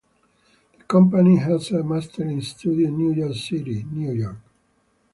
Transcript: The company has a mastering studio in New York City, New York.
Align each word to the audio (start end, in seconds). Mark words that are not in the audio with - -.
The 0.79 0.83
company 0.85 1.35
has 1.37 1.69
a 1.69 1.83
mastering 1.83 2.41
studio 2.41 2.87
in 2.87 2.97
New 2.97 3.11
York 3.13 3.35
City, 3.35 3.83
New 3.91 4.11
York. 4.13 4.37